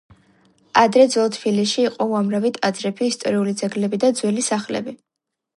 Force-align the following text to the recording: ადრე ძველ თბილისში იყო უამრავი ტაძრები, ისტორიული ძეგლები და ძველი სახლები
ადრე 0.83 1.03
ძველ 1.15 1.29
თბილისში 1.35 1.85
იყო 1.91 2.07
უამრავი 2.13 2.53
ტაძრები, 2.57 3.13
ისტორიული 3.13 3.55
ძეგლები 3.63 4.03
და 4.07 4.15
ძველი 4.23 4.51
სახლები 4.51 4.99